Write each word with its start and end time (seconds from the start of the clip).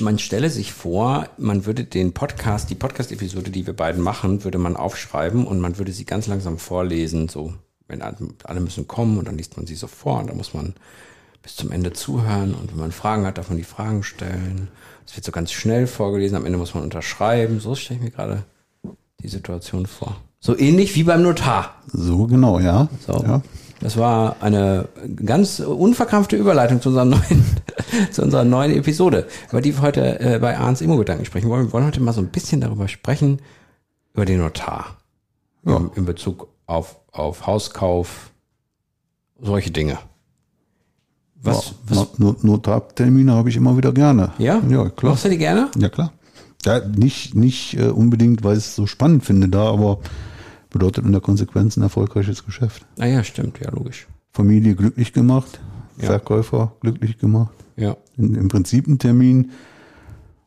Man 0.00 0.18
stelle 0.18 0.50
sich 0.50 0.72
vor, 0.72 1.28
man 1.36 1.66
würde 1.66 1.84
den 1.84 2.12
Podcast, 2.12 2.70
die 2.70 2.74
Podcast-Episode, 2.74 3.50
die 3.50 3.66
wir 3.66 3.74
beiden 3.74 4.02
machen, 4.02 4.44
würde 4.44 4.58
man 4.58 4.76
aufschreiben 4.76 5.46
und 5.46 5.60
man 5.60 5.78
würde 5.78 5.92
sie 5.92 6.04
ganz 6.04 6.26
langsam 6.26 6.58
vorlesen, 6.58 7.28
so, 7.28 7.54
wenn 7.88 8.02
alle 8.02 8.60
müssen 8.60 8.86
kommen 8.86 9.18
und 9.18 9.26
dann 9.26 9.36
liest 9.36 9.56
man 9.56 9.66
sie 9.66 9.74
so 9.74 9.86
vor 9.86 10.20
und 10.20 10.28
dann 10.28 10.36
muss 10.36 10.54
man 10.54 10.74
bis 11.42 11.56
zum 11.56 11.70
Ende 11.70 11.92
zuhören 11.92 12.54
und 12.54 12.72
wenn 12.72 12.80
man 12.80 12.92
Fragen 12.92 13.26
hat, 13.26 13.36
darf 13.36 13.50
man 13.50 13.58
die 13.58 13.64
Fragen 13.64 14.02
stellen. 14.02 14.68
Es 15.06 15.14
wird 15.14 15.24
so 15.24 15.32
ganz 15.32 15.52
schnell 15.52 15.86
vorgelesen, 15.86 16.36
am 16.36 16.46
Ende 16.46 16.58
muss 16.58 16.74
man 16.74 16.82
unterschreiben. 16.82 17.60
So 17.60 17.74
stelle 17.74 17.98
ich 17.98 18.04
mir 18.04 18.10
gerade 18.10 18.44
die 19.20 19.28
Situation 19.28 19.86
vor. 19.86 20.16
So 20.40 20.56
ähnlich 20.56 20.94
wie 20.94 21.04
beim 21.04 21.22
Notar. 21.22 21.74
So 21.92 22.26
genau, 22.26 22.60
ja. 22.60 22.88
So. 23.06 23.12
ja. 23.12 23.42
Das 23.80 23.98
war 23.98 24.36
eine 24.40 24.88
ganz 25.24 25.60
unverkrampfte 25.60 26.36
Überleitung 26.36 26.80
zu, 26.80 26.88
unserer 26.88 27.04
neuen, 27.04 27.44
zu 28.10 28.22
unserer 28.22 28.44
neuen 28.44 28.72
Episode, 28.72 29.26
über 29.50 29.60
die 29.60 29.74
wir 29.74 29.82
heute 29.82 30.20
äh, 30.20 30.38
bei 30.38 30.58
Arns 30.58 30.80
Immo-Gedanken 30.80 31.24
sprechen 31.24 31.48
wollen. 31.48 31.66
Wir 31.66 31.72
wollen 31.72 31.86
heute 31.86 32.00
mal 32.00 32.12
so 32.12 32.20
ein 32.20 32.28
bisschen 32.28 32.60
darüber 32.60 32.88
sprechen, 32.88 33.40
über 34.12 34.24
den 34.24 34.38
Notar. 34.38 34.96
Ja. 35.66 35.76
In, 35.76 35.90
in 35.96 36.04
Bezug 36.04 36.48
auf, 36.66 37.00
auf 37.12 37.46
Hauskauf, 37.46 38.30
solche 39.40 39.70
Dinge. 39.70 39.98
Was, 41.42 41.74
ja, 41.90 42.06
was? 42.18 42.42
Notartermine 42.42 43.32
habe 43.32 43.50
ich 43.50 43.56
immer 43.56 43.76
wieder 43.76 43.92
gerne. 43.92 44.32
Ja? 44.38 44.62
Ja, 44.68 44.88
klar. 44.88 45.12
Machst 45.12 45.26
du 45.26 45.28
die 45.28 45.38
gerne? 45.38 45.70
Ja, 45.76 45.90
klar. 45.90 46.12
Ja, 46.64 46.80
nicht, 46.80 47.34
nicht 47.34 47.74
äh, 47.74 47.88
unbedingt, 47.88 48.42
weil 48.42 48.56
ich 48.56 48.64
es 48.64 48.74
so 48.74 48.86
spannend 48.86 49.24
finde 49.24 49.48
da, 49.48 49.70
aber 49.70 49.98
bedeutet 50.70 51.04
in 51.04 51.12
der 51.12 51.20
Konsequenz 51.20 51.76
ein 51.76 51.82
erfolgreiches 51.82 52.46
Geschäft. 52.46 52.86
Ah 52.98 53.06
ja, 53.06 53.22
stimmt, 53.22 53.60
ja, 53.60 53.70
logisch. 53.70 54.06
Familie 54.32 54.74
glücklich 54.74 55.12
gemacht, 55.12 55.60
ja. 55.98 56.06
Verkäufer 56.06 56.72
glücklich 56.80 57.18
gemacht. 57.18 57.54
Ja. 57.76 57.96
In, 58.16 58.34
Im 58.34 58.48
Prinzip 58.48 58.86
ein 58.86 58.98
Termin, 58.98 59.50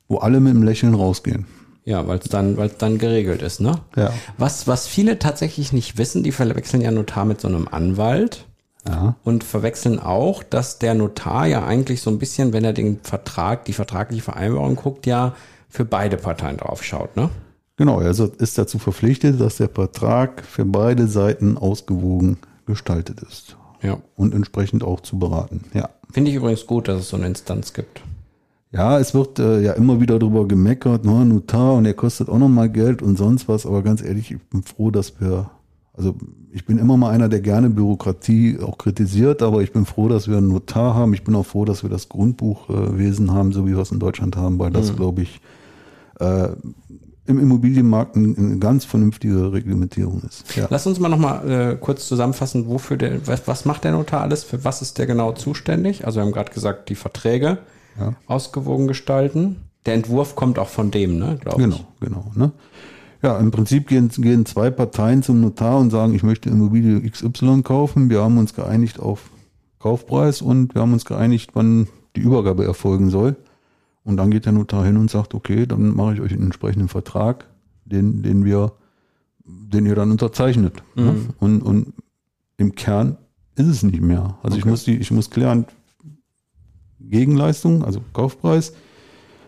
wo 0.07 0.17
alle 0.17 0.39
mit 0.39 0.51
einem 0.51 0.63
Lächeln 0.63 0.93
rausgehen. 0.93 1.45
Ja, 1.83 2.07
weil 2.07 2.19
es 2.19 2.29
dann, 2.29 2.57
weil 2.57 2.69
dann 2.69 2.97
geregelt 2.97 3.41
ist, 3.41 3.61
ne? 3.61 3.79
Ja. 3.95 4.11
Was, 4.37 4.67
was 4.67 4.87
viele 4.87 5.19
tatsächlich 5.19 5.71
nicht 5.71 5.97
wissen, 5.97 6.23
die 6.23 6.31
verwechseln 6.31 6.81
ja 6.81 6.91
Notar 6.91 7.25
mit 7.25 7.39
so 7.39 7.47
einem 7.47 7.67
Anwalt. 7.69 8.45
Ja. 8.87 9.15
Und 9.23 9.43
verwechseln 9.43 9.99
auch, 9.99 10.43
dass 10.43 10.79
der 10.79 10.93
Notar 10.93 11.45
ja 11.45 11.65
eigentlich 11.65 12.01
so 12.01 12.09
ein 12.09 12.19
bisschen, 12.19 12.53
wenn 12.53 12.63
er 12.63 12.71
den 12.71 12.99
Vertrag, 13.01 13.65
die 13.65 13.73
vertragliche 13.73 14.23
Vereinbarung 14.23 14.77
guckt, 14.77 15.05
ja 15.05 15.35
für 15.67 15.83
beide 15.83 16.15
Parteien 16.15 16.57
drauf 16.57 16.83
schaut, 16.83 17.15
ne? 17.17 17.29
Genau, 17.75 17.99
er 17.99 18.09
ist 18.09 18.57
dazu 18.57 18.79
verpflichtet, 18.79 19.39
dass 19.39 19.57
der 19.57 19.69
Vertrag 19.69 20.43
für 20.43 20.65
beide 20.65 21.07
Seiten 21.07 21.57
ausgewogen 21.57 22.37
gestaltet 22.65 23.21
ist. 23.21 23.56
Ja. 23.81 23.99
Und 24.15 24.33
entsprechend 24.33 24.83
auch 24.83 25.01
zu 25.01 25.19
beraten. 25.19 25.63
Ja. 25.73 25.89
Finde 26.11 26.31
ich 26.31 26.37
übrigens 26.37 26.65
gut, 26.65 26.87
dass 26.87 27.01
es 27.01 27.09
so 27.09 27.17
eine 27.17 27.27
Instanz 27.27 27.73
gibt. 27.73 28.01
Ja, 28.71 28.99
es 28.99 29.13
wird 29.13 29.39
äh, 29.39 29.61
ja 29.61 29.73
immer 29.73 30.01
wieder 30.01 30.19
darüber 30.19 30.47
gemeckert, 30.47 31.05
no, 31.05 31.23
Notar 31.23 31.75
und 31.75 31.85
er 31.85 31.93
kostet 31.93 32.27
auch 32.27 32.37
nochmal 32.37 32.69
Geld 32.69 33.01
und 33.01 33.17
sonst 33.17 33.47
was, 33.47 33.65
aber 33.65 33.81
ganz 33.81 34.03
ehrlich, 34.03 34.31
ich 34.31 34.41
bin 34.41 34.61
froh, 34.61 34.91
dass 34.91 35.21
wir, 35.21 35.49
also 35.93 36.15
ich 36.51 36.65
bin 36.65 36.77
immer 36.77 36.97
mal 36.97 37.11
einer, 37.11 37.29
der 37.29 37.39
gerne 37.39 37.69
Bürokratie 37.69 38.59
auch 38.61 38.77
kritisiert, 38.77 39.41
aber 39.41 39.61
ich 39.61 39.71
bin 39.71 39.85
froh, 39.85 40.09
dass 40.09 40.27
wir 40.27 40.37
einen 40.37 40.49
Notar 40.49 40.95
haben. 40.95 41.13
Ich 41.13 41.23
bin 41.23 41.35
auch 41.35 41.45
froh, 41.45 41.65
dass 41.65 41.83
wir 41.83 41.89
das 41.89 42.09
Grundbuchwesen 42.09 43.31
haben, 43.31 43.53
so 43.53 43.65
wie 43.67 43.71
wir 43.71 43.81
es 43.81 43.91
in 43.91 43.99
Deutschland 43.99 44.35
haben, 44.35 44.59
weil 44.59 44.71
das, 44.71 44.91
mhm. 44.91 44.95
glaube 44.95 45.21
ich, 45.21 45.39
äh, 46.19 46.49
im 47.27 47.39
Immobilienmarkt 47.39 48.15
eine 48.15 48.57
ganz 48.57 48.85
vernünftige 48.85 49.51
Reglementierung 49.51 50.21
ist. 50.27 50.55
Ja. 50.55 50.67
Lass 50.69 50.87
uns 50.87 50.99
mal 50.99 51.09
noch 51.09 51.17
mal 51.17 51.49
äh, 51.49 51.75
kurz 51.75 52.07
zusammenfassen, 52.07 52.67
wofür 52.67 52.97
der, 52.97 53.27
was, 53.27 53.47
was, 53.47 53.65
macht 53.65 53.83
der 53.83 53.91
Notar 53.91 54.21
alles, 54.21 54.43
für 54.43 54.63
was 54.63 54.81
ist 54.81 54.97
der 54.97 55.05
genau 55.05 55.33
zuständig? 55.33 56.05
Also 56.05 56.19
wir 56.19 56.25
haben 56.25 56.31
gerade 56.31 56.51
gesagt, 56.51 56.89
die 56.89 56.95
Verträge 56.95 57.59
ja. 57.99 58.13
ausgewogen 58.27 58.87
gestalten. 58.87 59.57
Der 59.85 59.93
Entwurf 59.93 60.35
kommt 60.35 60.57
auch 60.57 60.69
von 60.69 60.89
dem, 60.91 61.17
ne, 61.17 61.37
glaube 61.39 61.61
genau, 61.61 61.75
ich. 61.75 61.85
Genau, 61.99 62.25
genau. 62.33 62.45
Ne? 62.45 62.51
Ja, 63.21 63.37
im 63.37 63.51
Prinzip 63.51 63.87
gehen, 63.87 64.09
gehen 64.09 64.45
zwei 64.45 64.69
Parteien 64.69 65.23
zum 65.23 65.41
Notar 65.41 65.79
und 65.79 65.89
sagen, 65.89 66.13
ich 66.13 66.23
möchte 66.23 66.49
Immobilie 66.49 67.09
XY 67.09 67.63
kaufen. 67.63 68.09
Wir 68.09 68.21
haben 68.21 68.37
uns 68.37 68.53
geeinigt 68.53 68.99
auf 68.99 69.31
Kaufpreis 69.79 70.41
und 70.41 70.75
wir 70.75 70.81
haben 70.81 70.93
uns 70.93 71.05
geeinigt, 71.05 71.51
wann 71.53 71.87
die 72.15 72.21
Übergabe 72.21 72.63
erfolgen 72.63 73.09
soll. 73.09 73.35
Und 74.07 74.15
dann 74.15 74.31
geht 74.31 74.45
der 74.45 74.53
Notar 74.53 74.85
hin 74.85 74.95
und 74.95 75.11
sagt, 75.11 75.33
okay, 75.33 75.65
dann 75.65 75.93
mache 75.93 76.13
ich 76.13 76.21
euch 76.21 76.31
einen 76.31 76.43
entsprechenden 76.43 76.87
Vertrag, 76.87 77.45
den, 77.83 78.23
den 78.23 78.45
wir, 78.45 78.71
den 79.43 79.85
ihr 79.85 79.95
dann 79.95 80.11
unterzeichnet. 80.11 80.81
Ne? 80.95 81.03
Mhm. 81.03 81.07
Ne? 81.07 81.27
Und, 81.39 81.61
und 81.61 81.93
im 82.55 82.73
Kern 82.73 83.17
ist 83.55 83.67
es 83.67 83.83
nicht 83.83 83.99
mehr. 83.99 84.37
Also 84.43 84.55
okay. 84.55 84.59
ich 84.59 84.65
muss 84.65 84.83
die, 84.85 84.95
ich 84.95 85.11
muss 85.11 85.29
klären, 85.29 85.65
Gegenleistung, 87.01 87.83
also 87.83 87.99
Kaufpreis, 88.13 88.71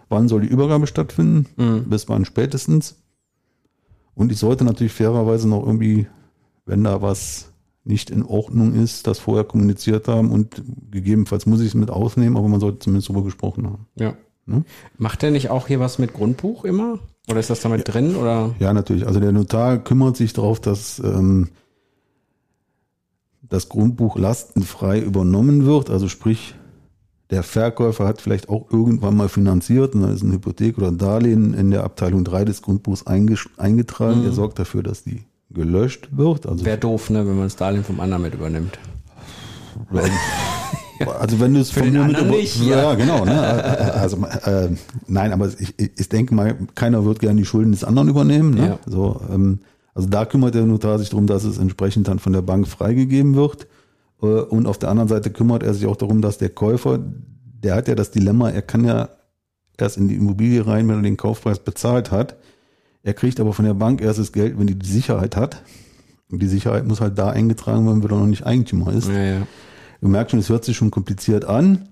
wann 0.10 0.28
soll 0.28 0.42
die 0.42 0.50
Übergabe 0.50 0.88
stattfinden, 0.88 1.46
mhm. 1.56 1.86
bis 1.90 2.10
wann 2.10 2.26
spätestens. 2.26 2.98
Und 4.14 4.30
ich 4.30 4.40
sollte 4.40 4.66
natürlich 4.66 4.92
fairerweise 4.92 5.48
noch 5.48 5.66
irgendwie, 5.66 6.08
wenn 6.66 6.84
da 6.84 7.02
was 7.02 7.54
nicht 7.86 8.10
in 8.10 8.24
Ordnung 8.24 8.74
ist, 8.74 9.08
das 9.08 9.20
vorher 9.20 9.46
kommuniziert 9.46 10.10
haben 10.10 10.32
und 10.32 10.62
gegebenenfalls 10.92 11.46
muss 11.46 11.62
ich 11.62 11.68
es 11.68 11.76
mit 11.76 11.90
aufnehmen, 11.90 12.36
aber 12.36 12.50
man 12.50 12.60
sollte 12.60 12.80
zumindest 12.80 13.08
darüber 13.08 13.24
gesprochen 13.24 13.66
haben. 13.66 13.86
Ja. 13.96 14.16
Ne? 14.50 14.64
Macht 14.98 15.22
der 15.22 15.32
nicht 15.32 15.50
auch 15.50 15.68
hier 15.68 15.80
was 15.80 16.00
mit 16.00 16.14
Grundbuch 16.14 16.66
immer? 16.66 17.00
Oder 17.30 17.40
ist 17.40 17.50
das 17.50 17.62
damit 17.62 17.88
ja. 17.88 17.94
drin? 17.94 18.16
Oder? 18.16 18.56
Ja, 18.60 18.74
natürlich. 18.74 19.06
Also 19.06 19.20
der 19.20 19.32
Notar 19.32 19.78
kümmert 19.78 20.18
sich 20.18 20.34
darauf, 20.34 20.60
dass 20.60 21.00
ähm, 21.00 21.50
das 23.48 23.70
Grundbuch 23.70 24.18
lastenfrei 24.18 25.00
übernommen 25.00 25.66
wird. 25.66 25.90
Also 25.90 26.08
sprich, 26.08 26.56
der 27.30 27.44
Verkäufer 27.44 28.08
hat 28.08 28.22
vielleicht 28.22 28.50
auch 28.50 28.72
irgendwann 28.72 29.16
mal 29.16 29.30
finanziert 29.30 29.94
und 29.94 30.02
dann 30.02 30.14
ist 30.14 30.24
eine 30.24 30.34
Hypothek 30.34 30.78
oder 30.78 30.88
ein 30.88 30.98
Darlehen 30.98 31.54
in 31.54 31.70
der 31.70 31.84
Abteilung 31.84 32.24
3 32.24 32.46
des 32.46 32.62
Grundbuchs 32.62 33.06
eingetragen. 33.06 34.22
Mhm. 34.22 34.26
Er 34.26 34.32
sorgt 34.32 34.58
dafür, 34.58 34.82
dass 34.82 35.04
die 35.04 35.24
gelöscht 35.52 36.10
wird. 36.12 36.48
Also 36.48 36.66
Wäre 36.66 36.78
doof, 36.78 37.10
ne, 37.10 37.26
wenn 37.28 37.36
man 37.36 37.46
das 37.46 37.56
Darlehen 37.56 37.84
vom 37.84 38.00
anderen 38.00 38.24
mit 38.24 38.34
übernimmt. 38.34 38.80
Also 41.20 41.40
wenn 41.40 41.54
du 41.54 41.60
es 41.60 41.72
von 41.72 41.92
mir 41.92 42.04
mit 42.04 42.30
nicht, 42.30 42.62
ja. 42.62 42.84
ja, 42.84 42.96
genau. 42.96 43.26
Ne? 43.26 43.42
Also 43.42 44.18
äh, 44.46 44.70
nein, 45.08 45.34
aber 45.34 45.50
ich, 45.60 45.74
ich 45.78 46.10
denke 46.10 46.34
mal, 46.34 46.58
keiner 46.76 47.06
wird 47.06 47.20
gerne 47.20 47.40
die 47.40 47.46
Schulden 47.46 47.72
des 47.72 47.84
anderen 47.84 48.10
übernehmen. 48.10 48.54
Ne? 48.54 48.68
Ja. 48.68 48.80
So, 48.86 49.22
ähm, 49.32 49.60
also 49.94 50.08
da 50.10 50.26
kümmert 50.26 50.56
der 50.56 50.66
Notar 50.66 51.00
sich 51.00 51.10
darum, 51.10 51.28
dass 51.28 51.44
es 51.44 51.58
entsprechend 51.58 52.08
dann 52.08 52.20
von 52.20 52.34
der 52.34 52.42
Bank 52.42 52.68
freigegeben 52.68 53.36
wird. 53.36 53.68
Äh, 54.22 54.26
und 54.26 54.68
auf 54.68 54.78
der 54.78 54.90
anderen 54.90 55.10
Seite 55.10 55.30
kümmert 55.30 55.64
er 55.64 55.74
sich 55.74 55.86
auch 55.86 55.98
darum, 55.98 56.22
dass 56.22 56.38
der 56.38 56.50
Käufer, 56.50 57.00
der 57.64 57.76
hat 57.76 57.88
ja 57.88 57.96
das 57.96 58.12
Dilemma, 58.12 58.50
er 58.50 58.62
kann 58.62 58.86
ja 58.86 59.10
erst 59.78 59.98
in 59.98 60.08
die 60.08 60.16
Immobilie 60.16 60.66
rein, 60.66 60.88
wenn 60.88 60.98
er 60.98 61.02
den 61.02 61.18
Kaufpreis 61.18 61.60
bezahlt 61.60 62.12
hat. 62.12 62.36
Er 63.04 63.14
kriegt 63.14 63.40
aber 63.40 63.54
von 63.54 63.66
der 63.66 63.74
Bank 63.74 64.02
erst 64.02 64.20
das 64.20 64.32
Geld, 64.32 64.60
wenn 64.60 64.68
die 64.68 64.78
die 64.78 64.90
Sicherheit 64.90 65.36
hat. 65.36 65.64
Und 66.32 66.42
die 66.42 66.48
Sicherheit 66.48 66.86
muss 66.86 67.02
halt 67.02 67.18
da 67.18 67.30
eingetragen 67.30 67.86
werden, 67.86 68.04
wenn 68.04 68.12
er 68.12 68.20
noch 68.20 68.28
nicht 68.28 68.46
Eigentümer 68.46 68.94
ist. 68.94 69.08
Ja, 69.08 69.24
ja. 69.24 69.48
Du 70.02 70.08
merkst 70.08 70.32
schon, 70.32 70.40
es 70.40 70.50
hört 70.50 70.66
sich 70.66 70.78
schon 70.78 70.92
kompliziert 70.92 71.46
an. 71.46 71.90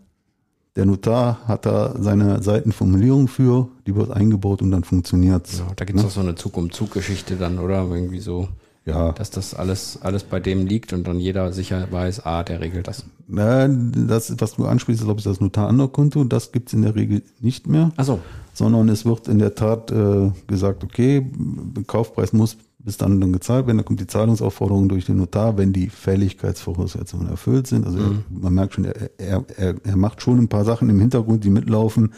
Der 0.76 0.86
Notar 0.86 1.40
hat 1.48 1.66
da 1.66 1.96
seine 2.00 2.44
Seitenformulierung 2.44 3.28
für, 3.28 3.70
die 3.88 3.96
wird 3.96 4.12
eingebaut 4.12 4.62
und 4.62 4.70
dann 4.70 4.84
funktioniert 4.84 5.52
Ja, 5.58 5.66
da 5.76 5.86
gibt 5.86 5.98
es 5.98 6.04
ne? 6.04 6.08
auch 6.08 6.14
so 6.14 6.20
eine 6.20 6.36
Zug-um-Zug-Geschichte 6.36 7.36
dann, 7.36 7.58
oder? 7.58 7.88
Irgendwie 7.90 8.20
so. 8.20 8.48
Ja. 8.86 9.12
Dass 9.12 9.32
das 9.32 9.54
alles, 9.54 10.00
alles 10.02 10.24
bei 10.24 10.40
dem 10.40 10.66
liegt 10.66 10.94
und 10.94 11.08
dann 11.08 11.20
jeder 11.20 11.52
sicher 11.52 11.88
weiß, 11.92 12.26
ah, 12.26 12.44
der 12.44 12.62
regelt 12.62 12.88
das. 12.88 13.04
Ja, 13.28 13.68
das, 13.68 14.34
was 14.40 14.56
du 14.56 14.66
ansprichst, 14.66 15.02
ist, 15.02 15.06
glaube 15.06 15.20
ich, 15.20 15.26
das 15.26 15.42
Notar-Konto. 15.42 16.24
Das 16.24 16.54
gibt's 16.54 16.72
in 16.72 16.84
der 16.84 16.96
Regel 16.96 17.24
nicht 17.42 17.68
mehr. 17.68 17.92
Ach 17.98 18.06
so. 18.06 18.20
Sondern 18.54 18.88
es 18.88 19.04
wird 19.04 19.28
in 19.28 19.40
der 19.40 19.56
Tat 19.56 19.92
äh, 19.92 20.32
gesagt, 20.48 20.86
okay, 20.86 21.30
Kaufpreis 21.86 22.32
muss 22.32 22.56
bis 22.80 22.98
dann 22.98 23.20
dann 23.20 23.34
gezahlt 23.34 23.68
werden. 23.68 23.78
Dann 23.78 23.86
kommt 23.86 24.00
die 24.00 24.08
Zahlungsaufforderung 24.08 24.90
durch 24.90 25.06
den 25.06 25.18
Notar, 25.18 25.58
wenn 25.58 25.74
die 25.74 25.90
Fälligkeitsvoraussetzungen 25.90 27.30
erfüllt 27.30 27.68
sind. 27.68 27.86
Also 27.86 28.00
mhm. 28.00 28.24
er, 28.30 28.40
man 28.40 28.54
merkt 28.54 28.74
schon, 28.74 28.86
er, 28.86 29.10
er, 29.18 29.76
er 29.84 29.98
macht 29.98 30.22
schon 30.22 30.40
ein 30.40 30.48
paar 30.48 30.66
Sachen 30.66 30.90
im 30.90 31.00
Hintergrund, 31.00 31.44
die 31.44 31.50
mitlaufen. 31.50 32.14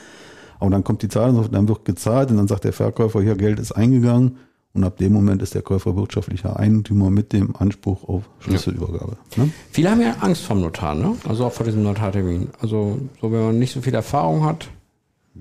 Aber 0.59 0.69
dann 0.69 0.83
kommt 0.83 1.01
die 1.01 1.07
Zahlung, 1.07 1.49
dann 1.51 1.67
wird 1.67 1.85
gezahlt 1.85 2.31
und 2.31 2.37
dann 2.37 2.47
sagt 2.47 2.65
der 2.65 2.73
Verkäufer, 2.73 3.21
hier 3.21 3.35
Geld 3.35 3.59
ist 3.59 3.71
eingegangen. 3.71 4.37
Und 4.73 4.83
ab 4.83 4.97
dem 4.97 5.13
Moment 5.13 5.41
ist 5.41 5.55
der 5.55 5.63
Käufer 5.63 5.95
wirtschaftlicher 5.95 6.59
Eigentümer 6.59 7.09
mit 7.09 7.33
dem 7.33 7.55
Anspruch 7.55 8.07
auf 8.07 8.29
Schlüsselübergabe. 8.39 9.17
Ne? 9.35 9.49
Viele 9.71 9.89
haben 9.89 10.01
ja 10.01 10.17
Angst 10.19 10.43
vom 10.43 10.61
Notar, 10.61 10.93
ne? 10.93 11.15
Also 11.27 11.45
auch 11.45 11.53
vor 11.53 11.65
diesem 11.65 11.81
Notartermin. 11.81 12.49
Also 12.61 12.99
so, 13.19 13.31
wenn 13.31 13.45
man 13.45 13.59
nicht 13.59 13.73
so 13.73 13.81
viel 13.81 13.95
Erfahrung 13.95 14.45
hat. 14.45 14.69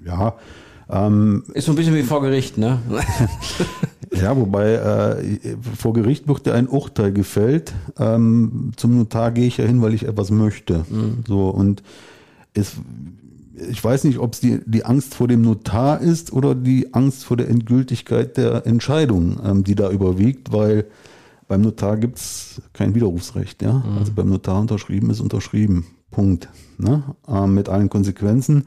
Ja. 0.03 0.37
Ähm, 0.91 1.45
ist 1.53 1.67
so 1.67 1.73
ein 1.73 1.77
bisschen 1.77 1.95
wie 1.95 2.03
vor 2.03 2.23
Gericht, 2.23 2.57
ne? 2.57 2.81
ja, 4.13 4.37
wobei 4.37 4.73
äh, 4.73 5.57
vor 5.77 5.93
Gericht 5.93 6.29
wird 6.29 6.47
ja 6.47 6.55
ein 6.55 6.69
Urteil 6.69 7.13
gefällt. 7.13 7.75
Ähm, 7.99 8.73
zum 8.77 8.97
Notar 8.97 9.33
gehe 9.33 9.47
ich 9.47 9.59
ja 9.59 9.65
hin, 9.65 9.83
weil 9.83 9.95
ich 9.95 10.07
etwas 10.07 10.31
möchte. 10.31 10.85
Mhm. 10.89 11.25
So 11.27 11.49
und 11.51 11.83
es, 12.55 12.77
ich 13.71 13.83
weiß 13.83 14.05
nicht, 14.05 14.19
ob 14.19 14.33
es 14.33 14.41
die, 14.41 14.61
die 14.65 14.85
Angst 14.85 15.15
vor 15.15 15.29
dem 15.29 15.43
Notar 15.43 16.01
ist 16.01 16.33
oder 16.33 16.55
die 16.55 16.95
Angst 16.95 17.25
vor 17.25 17.37
der 17.37 17.49
Endgültigkeit 17.49 18.37
der 18.37 18.67
Entscheidung, 18.67 19.39
ähm, 19.45 19.65
die 19.65 19.75
da 19.75 19.91
überwiegt, 19.91 20.53
weil 20.53 20.87
beim 21.49 21.63
Notar 21.63 21.97
gibt 21.97 22.19
es 22.19 22.63
kein 22.73 22.95
Widerrufsrecht. 22.95 23.63
Ja? 23.63 23.75
Mhm. 23.75 23.99
Also 23.99 24.13
beim 24.15 24.29
Notar 24.29 24.61
unterschrieben 24.61 25.11
ist 25.11 25.21
unterschrieben. 25.21 25.87
Punkt. 26.11 26.49
Ne? 26.79 27.03
Ähm, 27.29 27.55
mit 27.55 27.69
allen 27.69 27.91
Konsequenzen. 27.91 28.65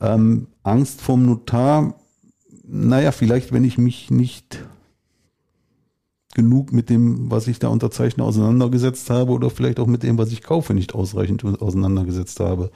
Ähm, 0.00 0.48
Angst 0.62 1.00
vom 1.00 1.24
Notar, 1.26 1.94
naja, 2.64 3.12
vielleicht, 3.12 3.52
wenn 3.52 3.64
ich 3.64 3.78
mich 3.78 4.10
nicht 4.10 4.64
genug 6.34 6.72
mit 6.72 6.90
dem, 6.90 7.30
was 7.30 7.46
ich 7.48 7.58
da 7.58 7.68
unterzeichne, 7.68 8.22
auseinandergesetzt 8.22 9.08
habe 9.08 9.32
oder 9.32 9.48
vielleicht 9.48 9.80
auch 9.80 9.86
mit 9.86 10.02
dem, 10.02 10.18
was 10.18 10.32
ich 10.32 10.42
kaufe, 10.42 10.74
nicht 10.74 10.94
ausreichend 10.94 11.44
auseinandergesetzt 11.44 12.40
habe 12.40 12.70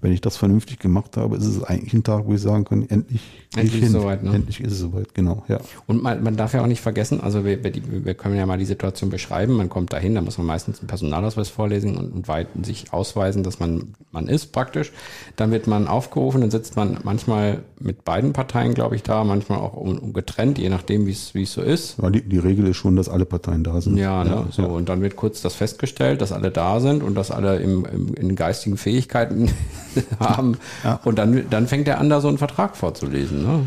wenn 0.00 0.12
ich 0.12 0.20
das 0.20 0.36
vernünftig 0.36 0.78
gemacht 0.78 1.16
habe, 1.16 1.36
ist 1.36 1.44
es 1.44 1.62
eigentlich 1.62 1.92
ein 1.92 2.02
Tag, 2.02 2.26
wo 2.26 2.34
ich 2.34 2.40
sagen 2.40 2.64
kann, 2.64 2.88
endlich, 2.88 3.20
endlich 3.54 3.82
ist 3.82 3.88
es 3.88 3.92
soweit. 3.92 4.22
Ne? 4.22 4.34
Endlich 4.34 4.60
ist 4.60 4.72
es 4.72 4.78
soweit, 4.78 5.14
genau. 5.14 5.44
Ja. 5.48 5.60
Und 5.86 6.02
man, 6.02 6.22
man 6.22 6.36
darf 6.36 6.54
ja 6.54 6.62
auch 6.62 6.66
nicht 6.66 6.80
vergessen, 6.80 7.20
also 7.20 7.44
wir, 7.44 7.62
wir, 7.62 8.14
können 8.14 8.36
ja 8.36 8.46
mal 8.46 8.58
die 8.58 8.64
Situation 8.64 9.10
beschreiben. 9.10 9.54
Man 9.54 9.68
kommt 9.68 9.92
dahin, 9.92 10.14
da 10.14 10.22
muss 10.22 10.38
man 10.38 10.46
meistens 10.46 10.80
einen 10.80 10.88
Personalausweis 10.88 11.50
vorlesen 11.50 11.96
und, 11.96 12.12
und 12.12 12.28
weit 12.28 12.48
sich 12.62 12.92
ausweisen, 12.92 13.42
dass 13.42 13.60
man 13.60 13.94
man 14.12 14.26
ist 14.26 14.52
praktisch. 14.52 14.92
Dann 15.36 15.50
wird 15.50 15.66
man 15.66 15.86
aufgerufen, 15.86 16.40
dann 16.40 16.50
sitzt 16.50 16.76
man 16.76 16.98
manchmal 17.04 17.62
mit 17.78 18.04
beiden 18.04 18.32
Parteien, 18.32 18.74
glaube 18.74 18.96
ich, 18.96 19.02
da, 19.02 19.24
manchmal 19.24 19.58
auch 19.58 19.74
um, 19.74 19.98
um 19.98 20.12
getrennt, 20.12 20.58
je 20.58 20.68
nachdem, 20.68 21.06
wie 21.06 21.12
es 21.12 21.34
wie 21.34 21.42
es 21.42 21.52
so 21.52 21.62
ist. 21.62 21.96
Ja, 22.02 22.10
die, 22.10 22.22
die 22.22 22.38
Regel 22.38 22.66
ist 22.66 22.76
schon, 22.76 22.96
dass 22.96 23.08
alle 23.08 23.24
Parteien 23.24 23.64
da 23.64 23.80
sind. 23.80 23.96
Ja, 23.96 24.24
ne? 24.24 24.30
ja 24.30 24.46
so 24.50 24.62
ja. 24.62 24.68
und 24.68 24.88
dann 24.88 25.02
wird 25.02 25.16
kurz 25.16 25.42
das 25.42 25.54
festgestellt, 25.54 26.20
dass 26.20 26.32
alle 26.32 26.50
da 26.50 26.80
sind 26.80 27.02
und 27.02 27.14
dass 27.14 27.30
alle 27.30 27.58
im, 27.58 27.84
im 27.84 28.14
in 28.14 28.36
geistigen 28.36 28.76
Fähigkeiten 28.76 29.50
haben. 30.20 30.56
Ja. 30.84 31.00
Und 31.04 31.18
dann, 31.18 31.44
dann 31.50 31.66
fängt 31.66 31.88
er 31.88 31.98
an, 31.98 32.08
da 32.08 32.20
so 32.20 32.28
einen 32.28 32.38
Vertrag 32.38 32.76
vorzulesen. 32.76 33.42
Ne? 33.42 33.66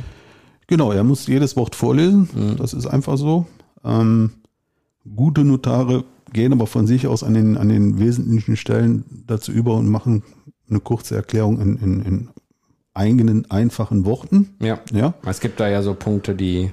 Genau, 0.67 0.91
er 0.91 1.03
muss 1.03 1.27
jedes 1.27 1.55
Wort 1.55 1.75
vorlesen. 1.75 2.29
Mhm. 2.33 2.57
Das 2.57 2.73
ist 2.73 2.87
einfach 2.87 3.17
so. 3.17 3.45
Ähm, 3.83 4.31
gute 5.15 5.43
Notare 5.43 6.05
gehen 6.31 6.51
aber 6.51 6.67
von 6.67 6.87
sich 6.87 7.07
aus 7.07 7.23
an 7.23 7.33
den, 7.33 7.57
an 7.57 7.69
den 7.69 7.99
wesentlichen 7.99 8.57
Stellen 8.57 9.23
dazu 9.27 9.51
über 9.51 9.75
und 9.75 9.87
machen 9.87 10.23
eine 10.69 10.79
kurze 10.79 11.15
Erklärung 11.15 11.61
in, 11.61 11.77
in, 11.77 12.01
in 12.01 12.29
eigenen, 12.93 13.49
einfachen 13.51 14.05
Worten. 14.05 14.49
Ja. 14.59 14.79
ja. 14.91 15.13
Es 15.25 15.39
gibt 15.39 15.59
da 15.59 15.67
ja 15.67 15.81
so 15.81 15.93
Punkte, 15.93 16.35
die 16.35 16.71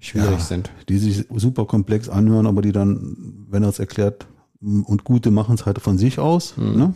schwierig 0.00 0.30
ja, 0.30 0.38
sind. 0.40 0.70
Die 0.88 0.98
sich 0.98 1.26
super 1.34 1.66
komplex 1.66 2.08
anhören, 2.08 2.46
aber 2.46 2.62
die 2.62 2.72
dann, 2.72 3.46
wenn 3.48 3.62
er 3.62 3.68
es 3.68 3.78
erklärt, 3.78 4.26
und 4.60 5.04
gute 5.04 5.30
machen 5.30 5.54
es 5.54 5.66
halt 5.66 5.80
von 5.80 5.98
sich 5.98 6.18
aus. 6.18 6.56
Mhm. 6.56 6.76
Ne? 6.76 6.94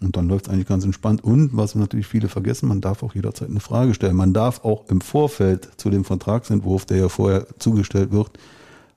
Und 0.00 0.16
dann 0.16 0.28
läuft 0.28 0.46
es 0.46 0.52
eigentlich 0.52 0.66
ganz 0.66 0.84
entspannt. 0.84 1.22
Und 1.22 1.56
was 1.56 1.74
natürlich 1.74 2.06
viele 2.06 2.28
vergessen, 2.28 2.68
man 2.68 2.80
darf 2.80 3.02
auch 3.02 3.14
jederzeit 3.14 3.50
eine 3.50 3.60
Frage 3.60 3.94
stellen. 3.94 4.16
Man 4.16 4.32
darf 4.32 4.64
auch 4.64 4.88
im 4.88 5.00
Vorfeld 5.00 5.68
zu 5.76 5.90
dem 5.90 6.04
Vertragsentwurf, 6.04 6.86
der 6.86 6.96
ja 6.98 7.08
vorher 7.08 7.46
zugestellt 7.58 8.10
wird, 8.12 8.30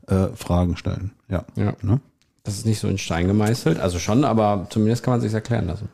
äh, 0.08 0.28
Fragen 0.36 0.78
stellen. 0.78 1.12
Ja. 1.30 1.46
ja. 1.56 1.76
Ne? 1.82 2.00
Das 2.44 2.56
ist 2.56 2.66
nicht 2.66 2.80
so 2.80 2.88
in 2.88 2.98
Stein 2.98 3.28
gemeißelt, 3.28 3.80
also 3.80 4.00
schon, 4.00 4.26
aber 4.26 4.68
zumindest 4.70 5.04
kann 5.04 5.14
man 5.14 5.22
sich 5.22 5.34
erklären 5.34 5.68
lassen. 5.68 5.88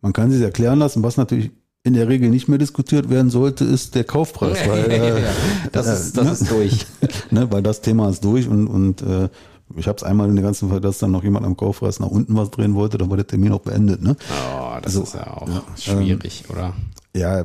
Man 0.00 0.12
kann 0.12 0.30
sich 0.30 0.42
erklären 0.42 0.78
lassen, 0.78 1.02
was 1.02 1.16
natürlich 1.16 1.50
in 1.84 1.94
der 1.94 2.08
Regel 2.08 2.28
nicht 2.28 2.48
mehr 2.48 2.58
diskutiert 2.58 3.08
werden 3.08 3.30
sollte, 3.30 3.64
ist 3.64 3.94
der 3.94 4.04
Kaufpreis. 4.04 4.58
Weil, 4.68 4.90
äh, 4.90 5.22
das, 5.72 5.86
ist, 5.86 6.16
das 6.16 6.24
ne? 6.24 6.32
ist 6.32 6.50
durch. 6.50 6.86
ne, 7.30 7.50
weil 7.50 7.62
das 7.62 7.80
Thema 7.80 8.08
ist 8.08 8.24
durch 8.24 8.48
und, 8.48 8.66
und 8.66 9.02
äh, 9.02 9.28
ich 9.76 9.86
habe 9.86 9.96
es 9.96 10.02
einmal 10.02 10.28
in 10.28 10.36
der 10.36 10.44
ganzen 10.44 10.68
Fall, 10.68 10.80
dass 10.80 10.98
dann 10.98 11.10
noch 11.10 11.22
jemand 11.22 11.46
am 11.46 11.56
Kaufpreis 11.56 12.00
nach 12.00 12.08
unten 12.08 12.36
was 12.36 12.50
drehen 12.50 12.74
wollte, 12.74 12.98
dann 12.98 13.10
war 13.10 13.16
der 13.16 13.26
Termin 13.26 13.52
auch 13.52 13.60
beendet. 13.60 14.02
Ne? 14.02 14.16
Oh, 14.30 14.76
das 14.82 14.96
also, 14.96 15.02
ist 15.02 15.14
ja 15.14 15.26
auch 15.36 15.48
ja, 15.48 15.62
schwierig, 15.76 16.44
ähm, 16.48 16.56
oder? 16.56 16.74
Ja, 17.16 17.44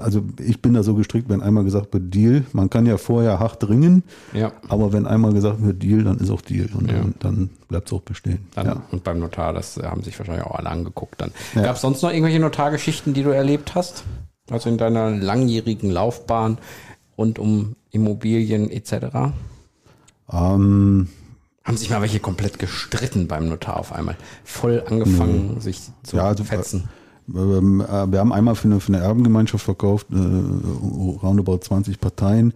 also 0.00 0.22
ich 0.38 0.62
bin 0.62 0.72
da 0.74 0.82
so 0.82 0.94
gestrickt, 0.94 1.28
wenn 1.28 1.42
einmal 1.42 1.64
gesagt 1.64 1.92
wird 1.92 2.14
Deal, 2.14 2.44
man 2.52 2.70
kann 2.70 2.86
ja 2.86 2.96
vorher 2.96 3.38
hart 3.38 3.68
ringen, 3.68 4.04
ja. 4.32 4.52
aber 4.68 4.92
wenn 4.92 5.06
einmal 5.06 5.32
gesagt 5.32 5.62
wird 5.62 5.82
Deal, 5.82 6.04
dann 6.04 6.18
ist 6.18 6.30
auch 6.30 6.40
Deal 6.40 6.68
und 6.74 6.90
ja. 6.90 6.98
dann, 6.98 7.14
dann 7.18 7.50
bleibt 7.68 7.88
es 7.88 7.92
auch 7.92 8.00
bestehen. 8.00 8.46
Dann, 8.54 8.66
ja. 8.66 8.82
Und 8.90 9.04
beim 9.04 9.18
Notar, 9.18 9.52
das 9.52 9.76
haben 9.76 10.02
sich 10.02 10.18
wahrscheinlich 10.18 10.46
auch 10.46 10.54
alle 10.54 10.70
angeguckt 10.70 11.20
dann. 11.20 11.32
Ja. 11.54 11.62
Gab 11.62 11.76
es 11.76 11.82
sonst 11.82 12.02
noch 12.02 12.10
irgendwelche 12.10 12.40
Notargeschichten, 12.40 13.12
die 13.12 13.22
du 13.22 13.30
erlebt 13.30 13.74
hast? 13.74 14.04
Also 14.48 14.70
in 14.70 14.78
deiner 14.78 15.10
langjährigen 15.10 15.90
Laufbahn 15.90 16.58
rund 17.18 17.38
um 17.38 17.76
Immobilien 17.90 18.70
etc.? 18.70 19.34
Ähm, 20.32 21.08
haben 21.64 21.76
sich 21.76 21.90
mal 21.90 22.00
welche 22.00 22.20
komplett 22.20 22.58
gestritten 22.58 23.28
beim 23.28 23.48
Notar 23.48 23.76
auf 23.76 23.92
einmal. 23.92 24.16
Voll 24.44 24.82
angefangen, 24.86 25.52
nee. 25.54 25.60
sich 25.60 25.80
zu 26.02 26.16
ja, 26.16 26.24
also, 26.24 26.44
fetzen. 26.44 26.88
Äh, 27.32 27.38
ähm, 27.38 27.80
äh, 27.80 28.10
wir 28.10 28.18
haben 28.18 28.32
einmal 28.32 28.54
für 28.54 28.68
eine, 28.68 28.80
für 28.80 28.92
eine 28.92 29.02
Erbengemeinschaft 29.02 29.64
verkauft, 29.64 30.06
äh, 30.12 30.16
roundabout 31.22 31.58
20 31.58 32.00
Parteien. 32.00 32.54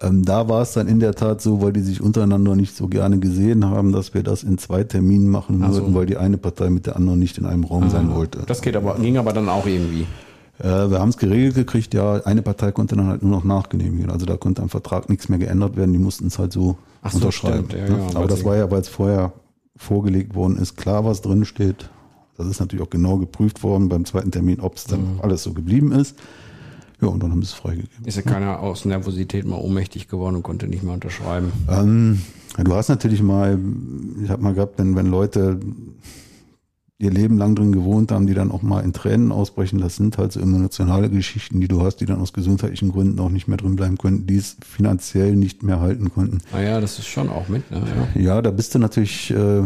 Ähm, 0.00 0.24
da 0.24 0.48
war 0.48 0.62
es 0.62 0.72
dann 0.72 0.88
in 0.88 1.00
der 1.00 1.14
Tat 1.14 1.40
so, 1.40 1.62
weil 1.62 1.72
die 1.72 1.80
sich 1.80 2.00
untereinander 2.00 2.56
nicht 2.56 2.76
so 2.76 2.88
gerne 2.88 3.18
gesehen 3.18 3.64
haben, 3.64 3.92
dass 3.92 4.12
wir 4.12 4.22
das 4.22 4.42
in 4.42 4.58
zwei 4.58 4.84
Terminen 4.84 5.28
machen 5.28 5.62
Ach 5.64 5.70
würden, 5.70 5.94
weil 5.94 6.06
die 6.06 6.16
eine 6.16 6.36
Partei 6.36 6.68
mit 6.68 6.86
der 6.86 6.96
anderen 6.96 7.18
nicht 7.18 7.38
in 7.38 7.46
einem 7.46 7.64
Raum 7.64 7.84
ah, 7.84 7.90
sein 7.90 8.12
wollte. 8.12 8.40
Das 8.46 8.60
geht 8.60 8.76
aber, 8.76 8.96
ging 8.96 9.16
aber 9.16 9.32
dann 9.32 9.48
auch 9.48 9.66
irgendwie. 9.66 10.06
Äh, 10.58 10.90
wir 10.90 11.00
haben 11.00 11.08
es 11.10 11.16
geregelt 11.16 11.54
gekriegt, 11.54 11.94
ja, 11.94 12.20
eine 12.24 12.42
Partei 12.42 12.72
konnte 12.72 12.96
dann 12.96 13.06
halt 13.06 13.22
nur 13.22 13.30
noch 13.32 13.44
nachgenehmigen. 13.44 14.10
Also 14.10 14.26
da 14.26 14.36
konnte 14.36 14.62
am 14.62 14.68
Vertrag 14.68 15.08
nichts 15.08 15.28
mehr 15.28 15.38
geändert 15.38 15.76
werden, 15.76 15.92
die 15.92 15.98
mussten 15.98 16.26
es 16.26 16.38
halt 16.38 16.52
so 16.52 16.76
so, 17.12 17.18
unterschreiben. 17.18 17.66
Stimmt, 17.68 17.88
ja, 17.88 17.96
ja, 17.96 18.06
Aber 18.14 18.26
das 18.26 18.44
war 18.44 18.56
ja, 18.56 18.70
weil 18.70 18.80
es 18.80 18.88
vorher 18.88 19.32
vorgelegt 19.76 20.34
worden 20.34 20.56
ist, 20.58 20.76
klar, 20.76 21.04
was 21.04 21.20
drin 21.20 21.44
steht. 21.44 21.90
Das 22.36 22.46
ist 22.46 22.60
natürlich 22.60 22.84
auch 22.84 22.90
genau 22.90 23.18
geprüft 23.18 23.62
worden 23.62 23.88
beim 23.88 24.04
zweiten 24.04 24.30
Termin, 24.30 24.60
ob 24.60 24.76
es 24.76 24.84
dann 24.84 25.14
mhm. 25.14 25.20
alles 25.20 25.42
so 25.42 25.52
geblieben 25.52 25.92
ist. 25.92 26.16
Ja, 27.00 27.08
und 27.08 27.22
dann 27.22 27.30
haben 27.32 27.42
sie 27.42 27.46
es 27.46 27.52
freigegeben. 27.52 28.06
Ist 28.06 28.16
ja 28.16 28.22
keiner 28.22 28.60
aus 28.60 28.84
Nervosität 28.84 29.46
mal 29.46 29.56
ohnmächtig 29.56 30.08
geworden 30.08 30.36
und 30.36 30.42
konnte 30.42 30.68
nicht 30.68 30.82
mehr 30.82 30.94
unterschreiben? 30.94 31.52
Ähm, 31.68 32.22
du 32.56 32.74
hast 32.74 32.88
natürlich 32.88 33.22
mal, 33.22 33.58
ich 34.22 34.30
habe 34.30 34.42
mal 34.42 34.54
gehabt, 34.54 34.78
wenn, 34.78 34.96
wenn 34.96 35.06
Leute 35.06 35.60
ihr 37.04 37.10
Leben 37.10 37.38
lang 37.38 37.54
drin 37.54 37.70
gewohnt 37.70 38.10
haben, 38.10 38.26
die 38.26 38.34
dann 38.34 38.50
auch 38.50 38.62
mal 38.62 38.80
in 38.80 38.92
Tränen 38.92 39.30
ausbrechen. 39.30 39.78
Das 39.78 39.96
sind 39.96 40.18
halt 40.18 40.32
so 40.32 40.40
emotionale 40.40 41.10
Geschichten, 41.10 41.60
die 41.60 41.68
du 41.68 41.82
hast, 41.82 41.96
die 41.96 42.06
dann 42.06 42.20
aus 42.20 42.32
gesundheitlichen 42.32 42.90
Gründen 42.90 43.20
auch 43.20 43.28
nicht 43.28 43.46
mehr 43.46 43.58
drin 43.58 43.76
bleiben 43.76 43.98
können, 43.98 44.26
die 44.26 44.36
es 44.36 44.56
finanziell 44.66 45.36
nicht 45.36 45.62
mehr 45.62 45.80
halten 45.80 46.10
konnten. 46.12 46.38
Ah 46.52 46.60
ja, 46.60 46.80
das 46.80 46.98
ist 46.98 47.06
schon 47.06 47.28
auch 47.28 47.48
mit. 47.48 47.70
Ne? 47.70 47.82
Ja. 48.14 48.20
ja, 48.20 48.42
da 48.42 48.50
bist 48.50 48.74
du 48.74 48.78
natürlich, 48.78 49.30
äh, 49.30 49.62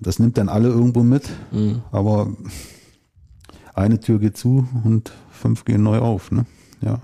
das 0.00 0.18
nimmt 0.18 0.38
dann 0.38 0.48
alle 0.48 0.68
irgendwo 0.68 1.02
mit, 1.02 1.28
mhm. 1.50 1.82
aber 1.90 2.28
eine 3.74 3.98
Tür 3.98 4.18
geht 4.18 4.36
zu 4.36 4.68
und 4.84 5.12
fünf 5.30 5.64
gehen 5.64 5.82
neu 5.82 5.98
auf. 5.98 6.30
Ne? 6.30 6.44
Ja. 6.82 7.00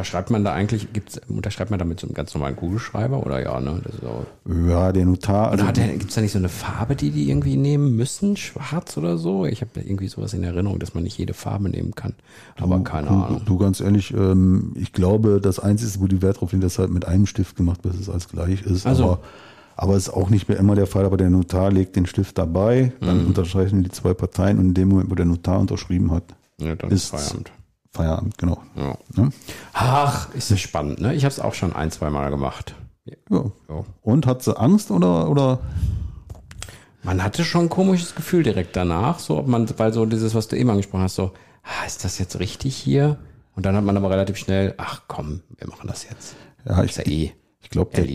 Unterschreibt 0.00 0.30
man 0.30 0.44
da 0.44 0.54
eigentlich, 0.54 0.94
gibt's, 0.94 1.20
unterschreibt 1.28 1.70
man 1.70 1.78
da 1.78 1.84
mit 1.84 2.00
so 2.00 2.06
einem 2.06 2.14
ganz 2.14 2.32
normalen 2.32 2.56
Kugelschreiber 2.56 3.26
oder 3.26 3.42
ja, 3.42 3.60
ne? 3.60 3.82
Ja, 4.66 4.92
der 4.92 5.04
Notar. 5.04 5.50
Also, 5.50 5.66
gibt 5.66 6.08
es 6.08 6.14
da 6.14 6.22
nicht 6.22 6.32
so 6.32 6.38
eine 6.38 6.48
Farbe, 6.48 6.96
die 6.96 7.10
die 7.10 7.28
irgendwie 7.28 7.58
nehmen 7.58 7.96
müssen? 7.96 8.34
Schwarz 8.38 8.96
oder 8.96 9.18
so? 9.18 9.44
Ich 9.44 9.60
habe 9.60 9.72
irgendwie 9.78 10.08
sowas 10.08 10.32
in 10.32 10.42
Erinnerung, 10.42 10.78
dass 10.78 10.94
man 10.94 11.02
nicht 11.02 11.18
jede 11.18 11.34
Farbe 11.34 11.68
nehmen 11.68 11.94
kann. 11.94 12.14
Aber 12.58 12.78
du, 12.78 12.82
keine 12.82 13.08
du, 13.08 13.12
Ahnung. 13.12 13.42
Du, 13.44 13.58
ganz 13.58 13.80
ehrlich, 13.80 14.14
ähm, 14.14 14.72
ich 14.74 14.94
glaube, 14.94 15.38
das 15.38 15.58
Einzige, 15.58 16.00
wo 16.00 16.06
die 16.06 16.22
Wert 16.22 16.40
drauf 16.40 16.52
liegt, 16.52 16.64
dass 16.64 16.78
halt 16.78 16.90
mit 16.90 17.04
einem 17.06 17.26
Stift 17.26 17.56
gemacht 17.56 17.84
wird, 17.84 17.92
dass 17.92 18.00
es 18.00 18.08
alles 18.08 18.28
gleich 18.28 18.62
ist. 18.62 18.86
Also. 18.86 19.04
Aber, 19.04 19.18
aber 19.76 19.96
es 19.96 20.08
ist 20.08 20.14
auch 20.14 20.30
nicht 20.30 20.48
mehr 20.48 20.56
immer 20.56 20.76
der 20.76 20.86
Fall, 20.86 21.04
aber 21.04 21.18
der 21.18 21.28
Notar 21.28 21.70
legt 21.70 21.94
den 21.94 22.06
Stift 22.06 22.38
dabei, 22.38 22.94
dann 23.00 23.20
mhm. 23.20 23.26
unterschreiben 23.26 23.82
die 23.82 23.90
zwei 23.90 24.14
Parteien 24.14 24.58
und 24.58 24.64
in 24.64 24.74
dem 24.74 24.88
Moment, 24.88 25.10
wo 25.10 25.14
der 25.14 25.26
Notar 25.26 25.60
unterschrieben 25.60 26.10
hat, 26.10 26.24
ja, 26.58 26.72
ist 26.88 27.10
Feierabend. 27.10 27.52
Feierabend, 27.92 28.38
genau. 28.38 28.62
Ja. 28.76 28.96
Ja? 29.16 29.28
Ach, 29.72 30.34
ist 30.34 30.50
das 30.50 30.60
spannend, 30.60 31.00
ne? 31.00 31.14
Ich 31.14 31.24
habe 31.24 31.32
es 31.32 31.40
auch 31.40 31.54
schon 31.54 31.74
ein, 31.74 31.90
zwei 31.90 32.10
Mal 32.10 32.30
gemacht. 32.30 32.74
Ja. 33.04 33.44
ja. 33.68 33.84
Und 34.02 34.26
hat 34.26 34.42
sie 34.42 34.56
Angst 34.56 34.90
oder, 34.90 35.28
oder? 35.28 35.58
Man 37.02 37.22
hatte 37.22 37.44
schon 37.44 37.62
ein 37.62 37.70
komisches 37.70 38.14
Gefühl 38.14 38.42
direkt 38.42 38.76
danach, 38.76 39.18
so 39.18 39.38
ob 39.38 39.46
man, 39.46 39.66
weil 39.78 39.92
so 39.92 40.06
dieses, 40.06 40.34
was 40.34 40.48
du 40.48 40.56
eben 40.56 40.70
angesprochen 40.70 41.02
hast, 41.02 41.16
so, 41.16 41.32
ah, 41.62 41.84
ist 41.86 42.04
das 42.04 42.18
jetzt 42.18 42.38
richtig 42.38 42.76
hier? 42.76 43.18
Und 43.56 43.66
dann 43.66 43.74
hat 43.74 43.84
man 43.84 43.96
aber 43.96 44.10
relativ 44.10 44.36
schnell, 44.36 44.74
ach 44.76 45.02
komm, 45.08 45.42
wir 45.56 45.68
machen 45.68 45.88
das 45.88 46.04
jetzt. 46.08 46.36
Ja, 46.64 46.84
ich, 46.84 46.96
ja 46.96 47.06
eh 47.06 47.32
ich 47.62 47.70
glaube, 47.70 47.90
der, 47.94 48.06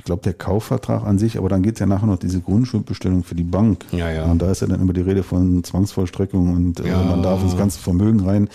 ich 0.00 0.04
glaube, 0.04 0.22
der 0.22 0.32
Kaufvertrag 0.32 1.04
an 1.04 1.18
sich, 1.18 1.36
aber 1.36 1.50
dann 1.50 1.62
geht 1.62 1.74
es 1.74 1.80
ja 1.80 1.84
nachher 1.84 2.06
noch 2.06 2.16
diese 2.16 2.40
Grundschuldbestellung 2.40 3.22
für 3.22 3.34
die 3.34 3.44
Bank. 3.44 3.84
Ja, 3.92 4.10
ja. 4.10 4.24
Und 4.24 4.40
da 4.40 4.50
ist 4.50 4.62
ja 4.62 4.66
dann 4.66 4.80
immer 4.80 4.94
die 4.94 5.02
Rede 5.02 5.22
von 5.22 5.62
Zwangsvollstreckung 5.62 6.54
und 6.54 6.80
äh, 6.80 6.88
ja. 6.88 7.02
man 7.02 7.22
darf 7.22 7.42
ins 7.42 7.54
ganze 7.54 7.78
Vermögen 7.78 8.20
rein. 8.20 8.48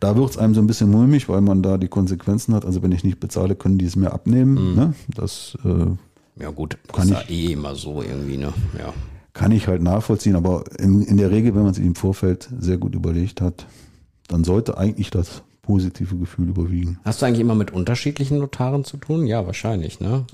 Da 0.00 0.16
wird 0.16 0.30
es 0.30 0.36
einem 0.36 0.52
so 0.52 0.60
ein 0.60 0.66
bisschen 0.66 0.90
mulmig, 0.90 1.28
weil 1.28 1.42
man 1.42 1.62
da 1.62 1.78
die 1.78 1.86
Konsequenzen 1.86 2.56
hat. 2.56 2.64
Also 2.64 2.82
wenn 2.82 2.90
ich 2.90 3.04
nicht 3.04 3.20
bezahle, 3.20 3.54
können 3.54 3.78
die 3.78 3.84
es 3.84 3.94
mir 3.94 4.12
abnehmen. 4.12 4.70
Mhm. 4.70 4.74
Ne? 4.74 4.94
Das 5.14 5.56
äh, 5.64 6.42
ja 6.42 6.50
gut, 6.50 6.76
kann 6.92 7.08
ist 7.08 7.26
ich 7.28 7.50
eh 7.50 7.52
immer 7.52 7.76
so 7.76 8.02
irgendwie, 8.02 8.36
ne? 8.36 8.52
Ja. 8.76 8.92
Kann 9.32 9.52
ich 9.52 9.68
halt 9.68 9.82
nachvollziehen, 9.82 10.34
aber 10.34 10.64
in, 10.80 11.02
in 11.02 11.18
der 11.18 11.30
Regel, 11.30 11.54
wenn 11.54 11.62
man 11.62 11.74
sich 11.74 11.86
im 11.86 11.94
Vorfeld 11.94 12.48
sehr 12.58 12.78
gut 12.78 12.96
überlegt 12.96 13.40
hat, 13.40 13.66
dann 14.26 14.42
sollte 14.42 14.76
eigentlich 14.76 15.10
das 15.10 15.44
positive 15.62 16.16
Gefühle 16.16 16.50
überwiegen. 16.50 16.98
Hast 17.04 17.22
du 17.22 17.26
eigentlich 17.26 17.40
immer 17.40 17.54
mit 17.54 17.70
unterschiedlichen 17.70 18.38
Notaren 18.38 18.82
zu 18.84 18.96
tun? 18.96 19.24
Ja, 19.24 19.46
wahrscheinlich, 19.46 20.00
ne? 20.00 20.24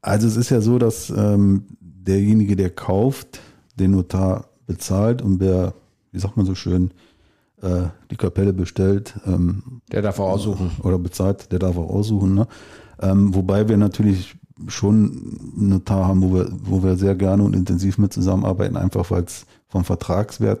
Also 0.00 0.26
es 0.26 0.36
ist 0.36 0.50
ja 0.50 0.60
so, 0.60 0.78
dass 0.78 1.10
ähm, 1.10 1.64
derjenige, 1.80 2.56
der 2.56 2.70
kauft, 2.70 3.40
den 3.74 3.92
Notar 3.92 4.48
bezahlt 4.66 5.22
und 5.22 5.40
wer, 5.40 5.74
wie 6.12 6.18
sagt 6.18 6.36
man 6.36 6.46
so 6.46 6.54
schön, 6.54 6.92
äh, 7.62 7.88
die 8.10 8.16
Kapelle 8.16 8.52
bestellt. 8.52 9.14
Ähm, 9.26 9.80
der 9.90 10.02
darf 10.02 10.20
auch 10.20 10.30
aussuchen. 10.30 10.70
Oder 10.82 10.98
bezahlt, 10.98 11.50
der 11.52 11.58
darf 11.58 11.76
auch 11.76 11.90
aussuchen. 11.90 12.34
Ne? 12.34 12.46
Ähm, 13.00 13.34
wobei 13.34 13.68
wir 13.68 13.76
natürlich 13.76 14.36
schon 14.66 15.52
einen 15.56 15.68
Notar 15.68 16.06
haben, 16.06 16.22
wo 16.22 16.34
wir, 16.34 16.50
wo 16.62 16.82
wir 16.82 16.96
sehr 16.96 17.14
gerne 17.14 17.42
und 17.42 17.54
intensiv 17.54 17.98
mit 17.98 18.12
zusammenarbeiten, 18.12 18.76
einfach 18.76 19.10
weil 19.10 19.24
es 19.24 19.46
vom 19.68 19.84
Vertragswert 19.84 20.60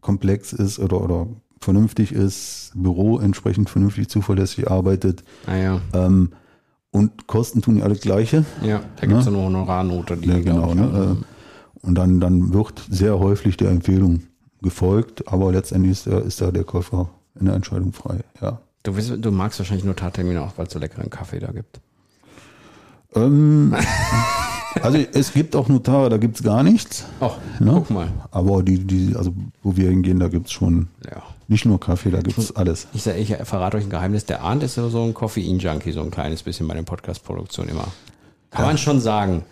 komplex 0.00 0.52
ist 0.52 0.78
oder, 0.78 1.00
oder 1.00 1.26
vernünftig 1.60 2.12
ist, 2.12 2.72
Büro 2.74 3.18
entsprechend 3.18 3.70
vernünftig 3.70 4.08
zuverlässig 4.08 4.70
arbeitet. 4.70 5.24
Ah 5.46 5.56
ja. 5.56 5.80
Ähm, 5.92 6.30
und 6.92 7.26
Kosten 7.26 7.62
tun 7.62 7.78
ja 7.78 7.84
alle 7.84 7.96
gleiche. 7.96 8.44
Ja, 8.62 8.82
da 8.96 9.06
gibt 9.06 9.20
es 9.20 9.26
ne? 9.26 9.32
eine 9.32 9.44
Honorarnote, 9.44 10.16
die 10.16 10.28
ja, 10.28 10.38
genau. 10.38 10.74
Ne? 10.74 11.16
Äh, 11.20 11.86
und 11.86 11.94
dann, 11.96 12.20
dann 12.20 12.54
wird 12.54 12.84
sehr 12.88 13.18
häufig 13.18 13.56
der 13.56 13.70
Empfehlung 13.70 14.22
gefolgt, 14.60 15.26
aber 15.26 15.50
letztendlich 15.50 15.92
ist, 15.92 16.06
ist 16.06 16.40
da 16.40 16.52
der 16.52 16.64
Käufer 16.64 17.08
in 17.38 17.46
der 17.46 17.56
Entscheidung 17.56 17.92
frei, 17.92 18.20
ja. 18.40 18.60
Du, 18.84 18.92
du 18.92 19.30
magst 19.30 19.58
wahrscheinlich 19.58 19.84
Notartermine 19.84 20.42
auch, 20.42 20.52
weil 20.56 20.66
es 20.66 20.72
so 20.72 20.78
leckeren 20.78 21.08
Kaffee 21.08 21.38
da 21.38 21.52
gibt. 21.52 21.80
Ähm, 23.14 23.74
also 24.80 24.98
es 25.12 25.32
gibt 25.32 25.56
auch 25.56 25.68
Notare, 25.68 26.08
da 26.08 26.16
gibt 26.16 26.36
es 26.36 26.42
gar 26.42 26.62
nichts. 26.62 27.04
Ach, 27.20 27.36
ne? 27.60 27.72
guck 27.74 27.90
mal. 27.90 28.08
Aber 28.30 28.62
die, 28.62 28.78
die, 28.78 29.14
also 29.16 29.32
wo 29.62 29.76
wir 29.76 29.90
hingehen, 29.90 30.20
da 30.20 30.28
gibt 30.28 30.46
es 30.46 30.52
schon 30.52 30.88
ja. 31.04 31.22
nicht 31.48 31.64
nur 31.64 31.80
Kaffee, 31.80 32.10
da 32.10 32.20
gibt 32.20 32.38
es 32.38 32.54
alles. 32.54 32.86
Ich, 32.94 33.02
sag, 33.02 33.18
ich 33.18 33.34
verrate 33.44 33.76
euch 33.76 33.84
ein 33.84 33.90
Geheimnis, 33.90 34.24
der 34.24 34.42
Arndt 34.42 34.62
ist 34.62 34.74
so 34.74 35.02
ein 35.02 35.14
Koffein-Junkie, 35.14 35.92
so 35.92 36.00
ein 36.00 36.10
kleines 36.10 36.42
bisschen 36.42 36.68
bei 36.68 36.74
den 36.74 36.84
Podcast-Produktionen 36.84 37.70
immer. 37.70 37.88
Kann 38.50 38.62
ja. 38.62 38.66
man 38.66 38.78
schon 38.78 39.00
sagen. 39.00 39.44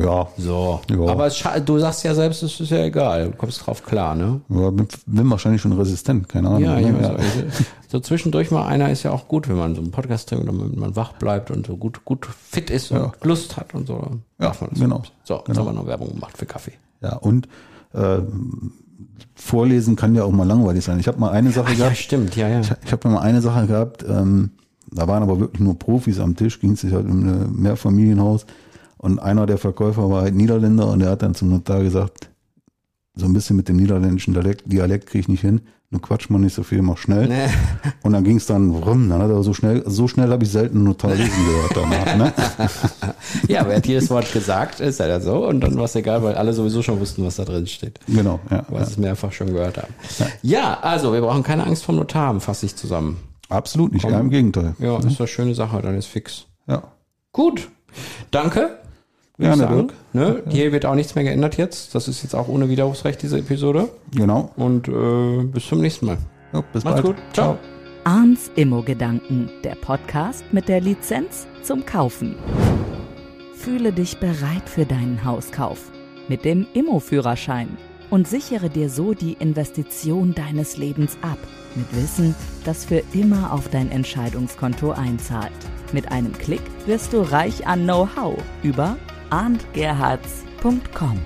Ja. 0.00 0.28
So. 0.38 0.80
Ja. 0.90 1.06
Aber 1.06 1.28
du 1.28 1.78
sagst 1.78 2.04
ja 2.04 2.14
selbst, 2.14 2.42
es 2.42 2.58
ist 2.58 2.70
ja 2.70 2.84
egal. 2.84 3.30
Du 3.30 3.36
kommst 3.36 3.66
drauf 3.66 3.84
klar, 3.84 4.14
ne? 4.14 4.40
Ja, 4.48 4.70
bin, 4.70 4.88
bin 5.06 5.30
wahrscheinlich 5.30 5.60
schon 5.60 5.72
resistent, 5.72 6.28
keine 6.28 6.48
Ahnung. 6.48 6.62
Ja, 6.62 6.80
ne? 6.80 7.02
ja. 7.02 7.16
So, 7.18 7.18
so, 7.88 8.00
zwischendurch 8.00 8.50
mal 8.50 8.66
einer 8.66 8.90
ist 8.90 9.02
ja 9.02 9.12
auch 9.12 9.28
gut, 9.28 9.48
wenn 9.48 9.56
man 9.56 9.74
so 9.74 9.82
einen 9.82 9.90
Podcast 9.90 10.28
trinkt, 10.28 10.48
damit 10.48 10.76
man 10.76 10.96
wach 10.96 11.12
bleibt 11.14 11.50
und 11.50 11.66
so 11.66 11.76
gut, 11.76 12.04
gut 12.04 12.26
fit 12.26 12.70
ist 12.70 12.90
und 12.92 13.12
Lust 13.22 13.56
hat 13.56 13.74
und 13.74 13.86
so. 13.86 14.20
Ja, 14.40 14.52
genau. 14.72 15.02
So, 15.24 15.36
jetzt 15.36 15.46
genau. 15.46 15.60
haben 15.60 15.66
wir 15.66 15.72
noch 15.72 15.86
Werbung 15.86 16.14
gemacht 16.14 16.38
für 16.38 16.46
Kaffee. 16.46 16.72
Ja, 17.02 17.16
und 17.16 17.46
äh, 17.92 18.18
vorlesen 19.34 19.96
kann 19.96 20.14
ja 20.14 20.24
auch 20.24 20.32
mal 20.32 20.46
langweilig 20.46 20.84
sein. 20.84 20.98
Ich 20.98 21.08
habe 21.08 21.18
mal 21.18 21.30
eine 21.30 21.50
Sache 21.50 21.68
Ach, 21.72 21.76
gehabt. 21.76 21.90
Ja, 21.90 21.94
stimmt, 21.94 22.36
ja, 22.36 22.48
ja. 22.48 22.60
Ich, 22.60 22.72
ich 22.84 22.92
habe 22.92 23.08
mal 23.08 23.20
eine 23.20 23.42
Sache 23.42 23.66
gehabt, 23.66 24.04
ähm, 24.08 24.50
da 24.92 25.06
waren 25.06 25.22
aber 25.22 25.38
wirklich 25.38 25.60
nur 25.60 25.78
Profis 25.78 26.18
am 26.18 26.36
Tisch, 26.36 26.58
ging 26.58 26.72
es 26.72 26.80
sich 26.80 26.92
halt 26.92 27.06
um 27.06 27.20
ein 27.20 27.52
Mehrfamilienhaus. 27.54 28.46
Und 29.00 29.18
einer 29.18 29.46
der 29.46 29.56
Verkäufer 29.56 30.10
war 30.10 30.20
halt 30.20 30.34
Niederländer 30.34 30.86
und 30.88 31.00
er 31.00 31.12
hat 31.12 31.22
dann 31.22 31.34
zum 31.34 31.48
Notar 31.48 31.82
gesagt, 31.82 32.28
so 33.14 33.24
ein 33.24 33.32
bisschen 33.32 33.56
mit 33.56 33.66
dem 33.66 33.76
niederländischen 33.76 34.34
Dialekt, 34.34 34.70
Dialekt 34.70 35.06
kriege 35.06 35.20
ich 35.20 35.28
nicht 35.28 35.40
hin. 35.40 35.62
Nur 35.88 36.02
quatsch 36.02 36.28
mal 36.28 36.38
nicht 36.38 36.54
so 36.54 36.62
viel, 36.62 36.82
mach 36.82 36.98
schnell. 36.98 37.26
Nee. 37.26 37.48
Und 38.04 38.12
dann 38.12 38.22
ging 38.22 38.36
es 38.36 38.46
dann 38.46 38.70
rum. 38.70 39.08
Dann 39.08 39.22
hat 39.22 39.30
er 39.30 39.42
so 39.42 39.54
schnell, 39.54 39.82
so 39.86 40.06
schnell 40.06 40.30
habe 40.30 40.44
ich 40.44 40.50
selten 40.50 40.84
Notar 40.84 41.14
lesen 41.14 41.32
gehört 41.46 41.76
danach. 41.76 42.16
Ne? 42.16 42.32
ja, 43.48 43.62
aber 43.62 43.70
er 43.70 43.76
hat 43.78 43.86
jedes 43.86 44.08
Wort 44.10 44.32
gesagt, 44.32 44.78
ist 44.78 45.00
ja 45.00 45.18
so. 45.18 45.48
Und 45.48 45.62
dann 45.62 45.76
war 45.76 45.86
es 45.86 45.96
egal, 45.96 46.22
weil 46.22 46.34
alle 46.34 46.52
sowieso 46.52 46.82
schon 46.82 47.00
wussten, 47.00 47.24
was 47.24 47.36
da 47.36 47.44
drin 47.44 47.66
steht. 47.66 47.98
Genau, 48.06 48.38
ja. 48.50 48.64
Weil 48.68 48.80
ja. 48.80 48.84
sie 48.84 48.92
es 48.92 48.98
mehrfach 48.98 49.32
schon 49.32 49.48
gehört 49.48 49.78
haben. 49.78 49.92
Ja. 50.18 50.26
ja, 50.42 50.80
also 50.80 51.12
wir 51.12 51.22
brauchen 51.22 51.42
keine 51.42 51.66
Angst 51.66 51.84
vom 51.84 51.96
Notar 51.96 52.28
haben, 52.28 52.40
fasse 52.40 52.66
ich 52.66 52.76
zusammen. 52.76 53.16
Absolut 53.48 53.92
nicht, 53.92 54.04
ja, 54.04 54.20
im 54.20 54.30
Gegenteil. 54.30 54.76
Ja, 54.78 54.98
ist 54.98 55.18
eine 55.18 55.26
schöne 55.26 55.56
Sache, 55.56 55.82
dann 55.82 55.96
ist 55.96 56.06
fix. 56.06 56.44
Ja. 56.68 56.84
Gut. 57.32 57.68
Danke. 58.30 58.79
Ja, 59.40 59.56
Dirk. 59.56 59.94
Ne? 60.12 60.42
Hier 60.48 60.72
wird 60.72 60.86
auch 60.86 60.94
nichts 60.94 61.14
mehr 61.14 61.24
geändert 61.24 61.56
jetzt. 61.56 61.94
Das 61.94 62.08
ist 62.08 62.22
jetzt 62.22 62.34
auch 62.34 62.48
ohne 62.48 62.68
Widerrufsrecht, 62.68 63.22
diese 63.22 63.38
Episode. 63.38 63.88
Genau. 64.14 64.50
Und 64.56 64.88
äh, 64.88 65.44
bis 65.44 65.66
zum 65.66 65.80
nächsten 65.80 66.06
Mal. 66.06 66.18
Ja, 66.52 66.62
bis 66.72 66.84
Macht's 66.84 67.02
bald. 67.02 67.16
gut. 67.16 67.24
Ciao. 67.32 67.58
Arns 68.04 68.50
Immo-Gedanken, 68.56 69.50
der 69.62 69.74
Podcast 69.76 70.44
mit 70.52 70.68
der 70.68 70.80
Lizenz 70.80 71.46
zum 71.62 71.84
Kaufen. 71.84 72.34
Fühle 73.54 73.92
dich 73.92 74.18
bereit 74.18 74.66
für 74.66 74.86
deinen 74.86 75.24
Hauskauf 75.24 75.90
mit 76.28 76.44
dem 76.44 76.66
Immo-Führerschein 76.74 77.76
und 78.08 78.26
sichere 78.26 78.70
dir 78.70 78.88
so 78.88 79.14
die 79.14 79.34
Investition 79.34 80.34
deines 80.34 80.76
Lebens 80.76 81.18
ab. 81.22 81.38
Mit 81.74 81.94
Wissen, 81.94 82.34
das 82.64 82.84
für 82.84 83.02
immer 83.12 83.52
auf 83.52 83.68
dein 83.68 83.90
Entscheidungskonto 83.90 84.92
einzahlt. 84.92 85.52
Mit 85.92 86.10
einem 86.10 86.32
Klick 86.32 86.62
wirst 86.86 87.12
du 87.12 87.20
reich 87.20 87.66
an 87.66 87.84
Know-how 87.84 88.34
über 88.62 88.96
arndgerhards.com. 89.30 91.18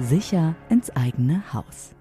Sicher 0.00 0.54
ins 0.68 0.90
eigene 0.96 1.42
Haus. 1.52 1.94